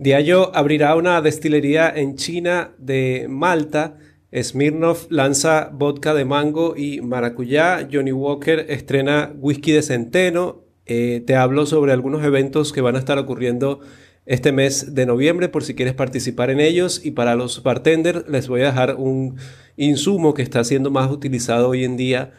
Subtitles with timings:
[0.00, 3.98] Diallo abrirá una destilería en China de Malta.
[4.34, 7.86] Smirnoff lanza vodka de mango y maracuyá.
[7.92, 10.64] Johnny Walker estrena whisky de centeno.
[10.86, 13.80] Eh, te hablo sobre algunos eventos que van a estar ocurriendo
[14.24, 17.04] este mes de noviembre por si quieres participar en ellos.
[17.04, 19.36] Y para los bartenders les voy a dejar un
[19.76, 22.32] insumo que está siendo más utilizado hoy en día.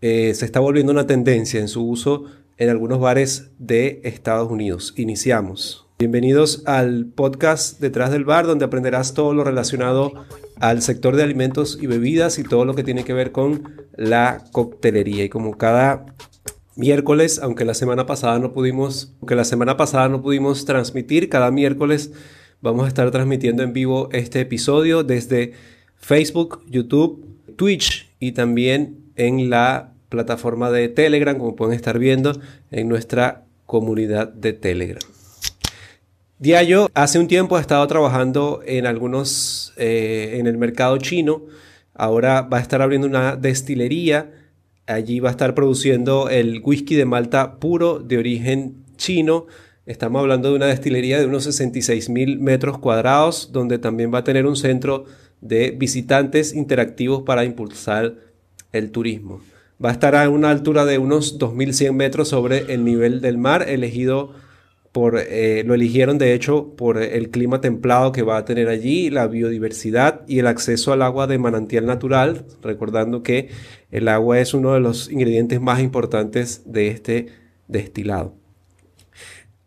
[0.00, 2.24] Eh, se está volviendo una tendencia en su uso
[2.56, 4.92] en algunos bares de Estados Unidos.
[4.96, 5.85] Iniciamos.
[5.98, 10.12] Bienvenidos al podcast Detrás del Bar, donde aprenderás todo lo relacionado
[10.60, 14.44] al sector de alimentos y bebidas y todo lo que tiene que ver con la
[14.52, 15.24] coctelería.
[15.24, 16.04] Y como cada
[16.74, 21.50] miércoles, aunque la semana pasada no pudimos, aunque la semana pasada no pudimos transmitir, cada
[21.50, 22.12] miércoles
[22.60, 25.54] vamos a estar transmitiendo en vivo este episodio desde
[25.96, 27.24] Facebook, YouTube,
[27.56, 32.38] Twitch y también en la plataforma de Telegram, como pueden estar viendo
[32.70, 35.15] en nuestra comunidad de Telegram.
[36.38, 41.44] Diallo hace un tiempo ha estado trabajando en algunos, eh, en el mercado chino.
[41.94, 44.32] Ahora va a estar abriendo una destilería.
[44.86, 49.46] Allí va a estar produciendo el whisky de Malta puro de origen chino.
[49.86, 54.24] Estamos hablando de una destilería de unos 66 mil metros cuadrados, donde también va a
[54.24, 55.06] tener un centro
[55.40, 58.14] de visitantes interactivos para impulsar
[58.72, 59.40] el turismo.
[59.82, 63.64] Va a estar a una altura de unos 2.100 metros sobre el nivel del mar,
[63.66, 64.34] elegido
[65.18, 69.26] eh, lo eligieron de hecho por el clima templado que va a tener allí, la
[69.26, 73.50] biodiversidad y el acceso al agua de manantial natural, recordando que
[73.90, 77.26] el agua es uno de los ingredientes más importantes de este
[77.68, 78.34] destilado.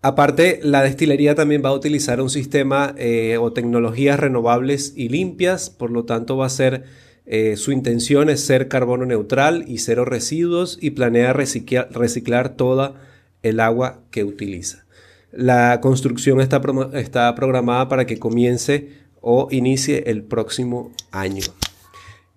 [0.01, 5.69] Aparte, la destilería también va a utilizar un sistema eh, o tecnologías renovables y limpias,
[5.69, 6.85] por lo tanto va a ser,
[7.25, 12.95] eh, su intención es ser carbono neutral y cero residuos y planea reciclar, reciclar toda
[13.43, 14.85] el agua que utiliza.
[15.31, 16.61] La construcción está,
[16.93, 18.89] está programada para que comience
[19.21, 21.43] o inicie el próximo año.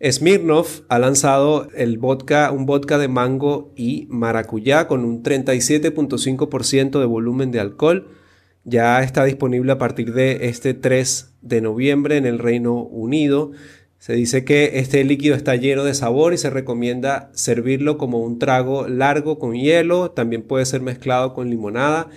[0.05, 7.07] Smirnoff ha lanzado el vodka, un vodka de mango y maracuyá con un 37.5% de
[7.07, 8.08] volumen de alcohol.
[8.64, 13.53] Ya está disponible a partir de este 3 de noviembre en el Reino Unido.
[13.98, 18.41] Se dice que este líquido está lleno de sabor y se recomienda servirlo como un
[18.41, 20.11] trago largo con hielo.
[20.11, 22.09] También puede ser mezclado con limonada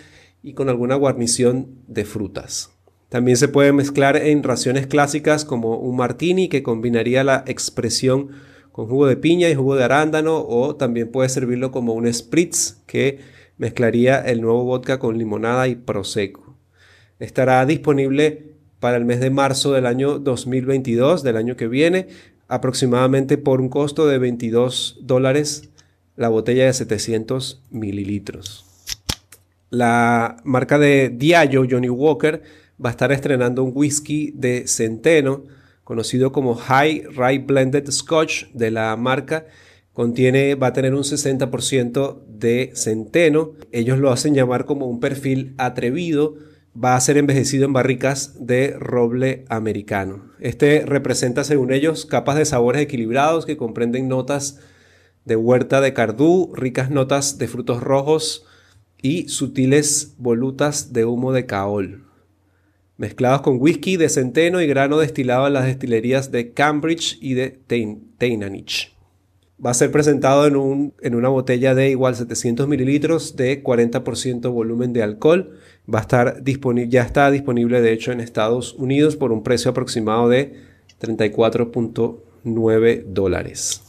[0.45, 2.69] y con alguna guarnición de frutas.
[3.09, 8.29] También se puede mezclar en raciones clásicas como un martini que combinaría la expresión
[8.71, 12.77] con jugo de piña y jugo de arándano o también puede servirlo como un spritz
[12.85, 13.19] que
[13.57, 16.55] mezclaría el nuevo vodka con limonada y prosecco.
[17.17, 22.07] Estará disponible para el mes de marzo del año 2022, del año que viene,
[22.47, 25.69] aproximadamente por un costo de 22 dólares
[26.15, 28.74] la botella de 700 mililitros.
[29.75, 32.41] La marca de Diageo, Johnny Walker,
[32.83, 35.43] va a estar estrenando un whisky de centeno,
[35.83, 39.47] conocido como High Rye Blended Scotch de la marca.
[39.91, 43.51] Contiene, va a tener un 60% de centeno.
[43.73, 46.35] Ellos lo hacen llamar como un perfil atrevido.
[46.81, 50.31] Va a ser envejecido en barricas de roble americano.
[50.39, 54.61] Este representa, según ellos, capas de sabores equilibrados que comprenden notas
[55.25, 58.45] de huerta de cardú, ricas notas de frutos rojos,
[59.01, 62.05] y sutiles volutas de humo de caol,
[62.97, 67.59] mezclados con whisky de centeno y grano destilado en las destilerías de Cambridge y de
[68.17, 68.93] Teinanich.
[69.63, 74.51] Va a ser presentado en, un, en una botella de igual 700 mililitros de 40%
[74.51, 75.57] volumen de alcohol.
[75.91, 79.71] Va a estar disponible, ya está disponible de hecho en Estados Unidos por un precio
[79.71, 80.55] aproximado de
[80.99, 83.84] 34.9 dólares.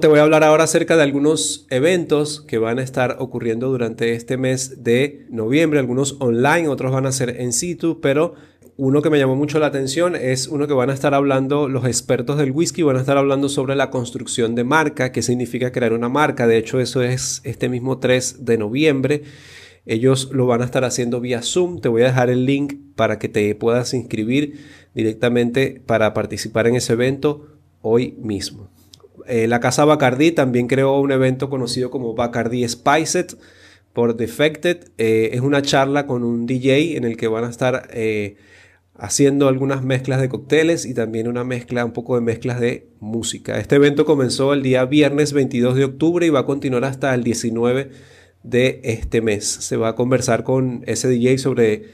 [0.00, 4.12] Te voy a hablar ahora acerca de algunos eventos que van a estar ocurriendo durante
[4.12, 8.34] este mes de noviembre, algunos online, otros van a ser en situ, pero
[8.76, 11.86] uno que me llamó mucho la atención es uno que van a estar hablando los
[11.86, 15.94] expertos del whisky, van a estar hablando sobre la construcción de marca, qué significa crear
[15.94, 19.22] una marca, de hecho eso es este mismo 3 de noviembre.
[19.86, 21.80] Ellos lo van a estar haciendo vía Zoom.
[21.80, 24.60] Te voy a dejar el link para que te puedas inscribir
[24.94, 27.46] directamente para participar en ese evento
[27.80, 28.68] hoy mismo.
[29.28, 33.36] Eh, la casa Bacardi también creó un evento conocido como Bacardi Spiced
[33.92, 34.88] por Defected.
[34.96, 38.36] Eh, es una charla con un DJ en el que van a estar eh,
[38.94, 43.58] haciendo algunas mezclas de cócteles y también una mezcla, un poco de mezclas de música.
[43.58, 47.22] Este evento comenzó el día viernes 22 de octubre y va a continuar hasta el
[47.22, 47.90] 19
[48.44, 49.44] de este mes.
[49.44, 51.84] Se va a conversar con ese DJ sobre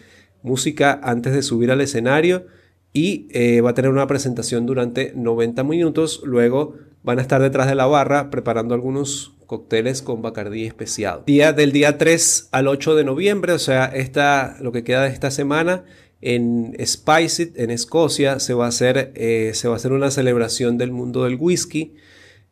[0.44, 2.46] música antes de subir al escenario
[2.92, 3.26] y
[3.60, 6.22] va a tener una presentación durante 90 minutos.
[6.24, 11.22] Luego van a estar detrás de la barra preparando algunos cócteles con Bacardí especiado.
[11.26, 15.10] Día del día 3 al 8 de noviembre, o sea, esta, lo que queda de
[15.10, 15.84] esta semana,
[16.22, 20.78] en Spiced, en Escocia, se va, a hacer, eh, se va a hacer una celebración
[20.78, 21.94] del mundo del whisky.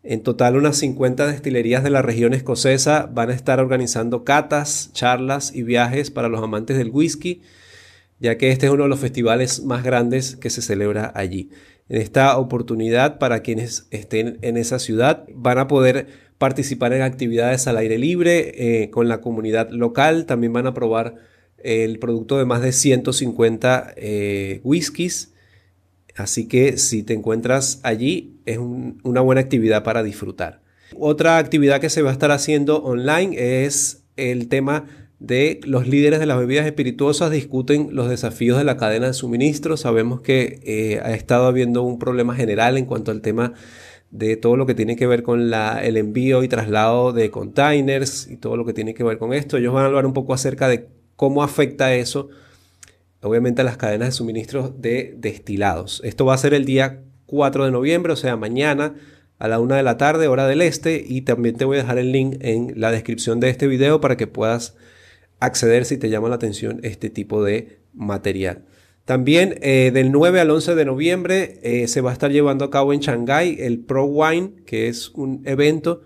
[0.02, 5.54] En total, unas 50 destilerías de la región escocesa van a estar organizando catas, charlas
[5.54, 7.40] y viajes para los amantes del whisky,
[8.20, 11.48] ya que este es uno de los festivales más grandes que se celebra allí.
[11.92, 16.06] En esta oportunidad, para quienes estén en esa ciudad, van a poder
[16.38, 20.24] participar en actividades al aire libre eh, con la comunidad local.
[20.24, 21.16] También van a probar
[21.58, 25.34] el producto de más de 150 eh, whiskies.
[26.16, 30.62] Así que si te encuentras allí, es una buena actividad para disfrutar.
[30.98, 34.86] Otra actividad que se va a estar haciendo online es el tema
[35.22, 39.76] de los líderes de las bebidas espirituosas discuten los desafíos de la cadena de suministro.
[39.76, 43.54] Sabemos que eh, ha estado habiendo un problema general en cuanto al tema
[44.10, 48.36] de todo lo que tiene que ver con el envío y traslado de containers y
[48.36, 49.56] todo lo que tiene que ver con esto.
[49.56, 52.28] Ellos van a hablar un poco acerca de cómo afecta eso,
[53.22, 56.02] obviamente, a las cadenas de suministro de destilados.
[56.04, 58.96] Esto va a ser el día 4 de noviembre, o sea, mañana
[59.38, 61.98] a la 1 de la tarde, hora del este, y también te voy a dejar
[61.98, 64.74] el link en la descripción de este video para que puedas
[65.44, 68.64] acceder si te llama la atención este tipo de material.
[69.04, 72.70] También eh, del 9 al 11 de noviembre eh, se va a estar llevando a
[72.70, 76.02] cabo en Shanghái el Pro Wine, que es un evento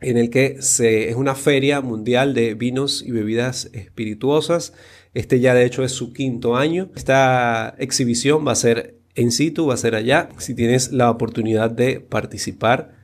[0.00, 4.72] en el que se, es una feria mundial de vinos y bebidas espirituosas.
[5.14, 6.90] Este ya de hecho es su quinto año.
[6.96, 10.28] Esta exhibición va a ser en situ, va a ser allá.
[10.38, 12.97] Si tienes la oportunidad de participar,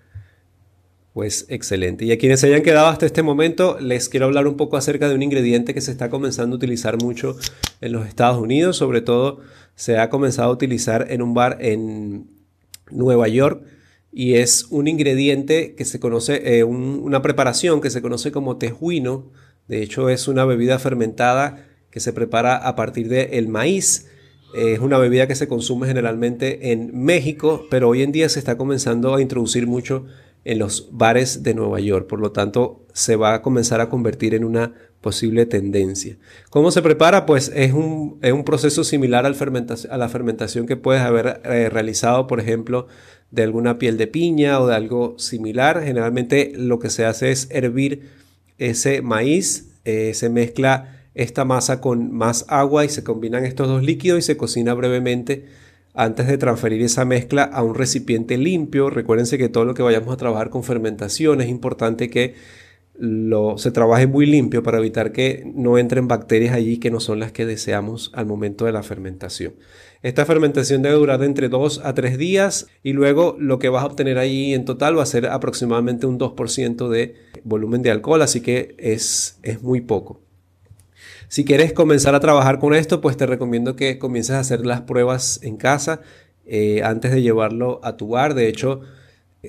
[1.14, 2.04] pues excelente.
[2.04, 5.08] Y a quienes se hayan quedado hasta este momento, les quiero hablar un poco acerca
[5.08, 7.36] de un ingrediente que se está comenzando a utilizar mucho
[7.80, 8.76] en los Estados Unidos.
[8.76, 9.38] Sobre todo
[9.76, 12.26] se ha comenzado a utilizar en un bar en
[12.90, 13.62] Nueva York.
[14.10, 19.30] Y es un ingrediente que se conoce, eh, una preparación que se conoce como tejuino.
[19.68, 24.08] De hecho, es una bebida fermentada que se prepara a partir del maíz.
[24.56, 28.56] Es una bebida que se consume generalmente en México, pero hoy en día se está
[28.56, 30.06] comenzando a introducir mucho
[30.44, 32.06] en los bares de Nueva York.
[32.06, 36.16] Por lo tanto, se va a comenzar a convertir en una posible tendencia.
[36.50, 37.26] ¿Cómo se prepara?
[37.26, 42.86] Pues es un, proceso similar a la fermentación que puedes haber eh, realizado, por ejemplo,
[43.30, 45.82] de alguna piel de piña o de algo similar.
[45.82, 48.08] Generalmente lo que se hace es hervir
[48.58, 53.82] ese maíz, eh, se mezcla esta masa con más agua y se combinan estos dos
[53.82, 55.46] líquidos y se cocina brevemente
[55.94, 58.90] antes de transferir esa mezcla a un recipiente limpio.
[58.90, 62.34] Recuérdense que todo lo que vayamos a trabajar con fermentación es importante que
[62.96, 67.18] lo, se trabaje muy limpio para evitar que no entren bacterias allí que no son
[67.18, 69.54] las que deseamos al momento de la fermentación.
[70.02, 73.82] Esta fermentación debe durar de entre 2 a 3 días y luego lo que vas
[73.82, 78.22] a obtener ahí en total va a ser aproximadamente un 2% de volumen de alcohol,
[78.22, 80.23] así que es, es muy poco.
[81.34, 84.82] Si quieres comenzar a trabajar con esto, pues te recomiendo que comiences a hacer las
[84.82, 86.00] pruebas en casa
[86.46, 88.34] eh, antes de llevarlo a tu bar.
[88.34, 88.82] De hecho,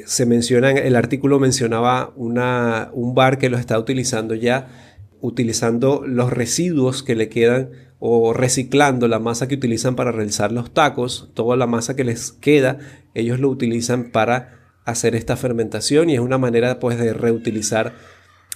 [0.07, 4.67] se menciona, el artículo mencionaba un bar que lo está utilizando ya,
[5.21, 10.73] utilizando los residuos que le quedan o reciclando la masa que utilizan para realizar los
[10.73, 12.79] tacos, toda la masa que les queda,
[13.13, 17.93] ellos lo utilizan para hacer esta fermentación y es una manera pues de reutilizar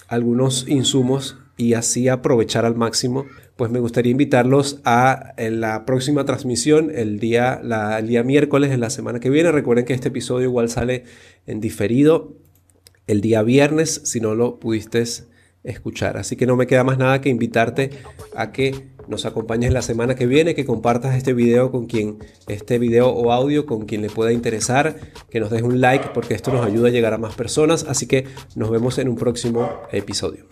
[0.08, 3.26] algunos insumos y así aprovechar al máximo,
[3.56, 7.60] pues me gustaría invitarlos a la próxima transmisión el día,
[7.98, 9.52] el día miércoles de la semana que viene.
[9.52, 11.04] Recuerden que este episodio igual sale
[11.46, 12.32] en diferido
[13.06, 15.04] el día viernes si no lo pudiste
[15.62, 16.16] escuchar.
[16.16, 17.90] Así que no me queda más nada que invitarte
[18.34, 22.78] a que nos acompañes la semana que viene, que compartas este video con quien, este
[22.78, 24.96] video o audio con quien le pueda interesar,
[25.28, 27.84] que nos dejes un like porque esto nos ayuda a llegar a más personas.
[27.86, 28.24] Así que
[28.56, 30.46] nos vemos en un próximo episodio.